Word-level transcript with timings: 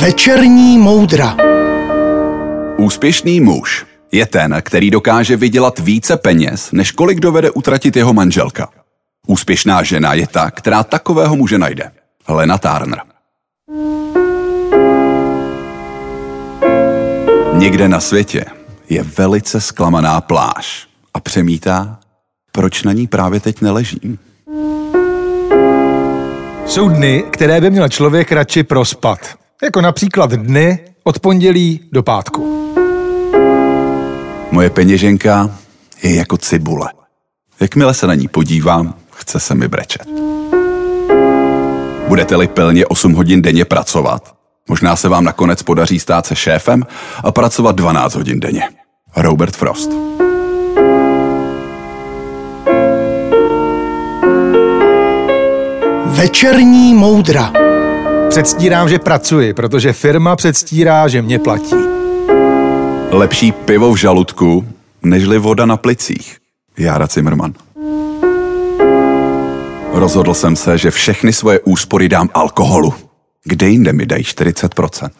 Večerní 0.00 0.78
moudra. 0.78 1.36
Úspěšný 2.76 3.40
muž 3.40 3.86
je 4.12 4.26
ten, 4.26 4.56
který 4.62 4.90
dokáže 4.90 5.36
vydělat 5.36 5.78
více 5.78 6.16
peněz, 6.16 6.72
než 6.72 6.92
kolik 6.92 7.20
dovede 7.20 7.50
utratit 7.50 7.96
jeho 7.96 8.12
manželka. 8.12 8.68
Úspěšná 9.26 9.82
žena 9.82 10.14
je 10.14 10.26
ta, 10.26 10.50
která 10.50 10.84
takového 10.84 11.36
muže 11.36 11.58
najde. 11.58 11.90
Lena 12.28 12.58
Turner. 12.58 13.00
Někde 17.52 17.88
na 17.88 18.00
světě 18.00 18.44
je 18.88 19.02
velice 19.02 19.60
zklamaná 19.60 20.20
pláž 20.20 20.88
a 21.14 21.20
přemítá, 21.20 21.98
proč 22.52 22.82
na 22.82 22.92
ní 22.92 23.06
právě 23.06 23.40
teď 23.40 23.60
neležím. 23.60 24.18
Jsou 26.66 26.88
dny, 26.88 27.24
které 27.30 27.60
by 27.60 27.70
měl 27.70 27.88
člověk 27.88 28.32
radši 28.32 28.62
prospat. 28.62 29.39
Jako 29.62 29.80
například 29.80 30.30
dny 30.30 30.78
od 31.04 31.18
pondělí 31.18 31.80
do 31.92 32.02
pátku. 32.02 32.72
Moje 34.50 34.70
peněženka 34.70 35.50
je 36.02 36.14
jako 36.14 36.36
cibule. 36.36 36.90
Jakmile 37.60 37.94
se 37.94 38.06
na 38.06 38.14
ní 38.14 38.28
podívám, 38.28 38.94
chce 39.10 39.40
se 39.40 39.54
mi 39.54 39.68
brečet. 39.68 40.08
Budete-li 42.08 42.48
pilně 42.48 42.86
8 42.86 43.12
hodin 43.12 43.42
denně 43.42 43.64
pracovat, 43.64 44.34
možná 44.68 44.96
se 44.96 45.08
vám 45.08 45.24
nakonec 45.24 45.62
podaří 45.62 46.00
stát 46.00 46.26
se 46.26 46.36
šéfem 46.36 46.82
a 47.24 47.32
pracovat 47.32 47.76
12 47.76 48.14
hodin 48.14 48.40
denně. 48.40 48.62
Robert 49.16 49.56
Frost. 49.56 49.90
Večerní 56.06 56.94
moudra. 56.94 57.69
Předstírám, 58.30 58.88
že 58.88 58.98
pracuji, 58.98 59.54
protože 59.54 59.92
firma 59.92 60.36
předstírá, 60.36 61.08
že 61.08 61.22
mě 61.22 61.38
platí. 61.38 61.74
Lepší 63.10 63.52
pivo 63.52 63.92
v 63.92 63.96
žaludku, 63.96 64.66
nežli 65.02 65.38
voda 65.38 65.66
na 65.66 65.76
plicích. 65.76 66.36
Jára 66.78 67.06
Zimmerman. 67.06 67.54
Rozhodl 69.92 70.34
jsem 70.34 70.56
se, 70.56 70.78
že 70.78 70.90
všechny 70.90 71.32
svoje 71.32 71.60
úspory 71.60 72.08
dám 72.08 72.28
alkoholu. 72.34 72.94
Kde 73.44 73.68
jinde 73.68 73.92
mi 73.92 74.06
dají 74.06 74.22
40%? 74.22 75.10